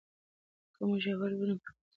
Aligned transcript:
که 0.75 0.81
موږ 0.89 1.01
یووالی 1.07 1.35
ولرو 1.37 1.49
نو 1.49 1.55
پرمختګ 1.61 1.75
کوو. 1.79 1.87